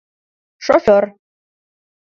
[0.65, 1.03] Шофёр.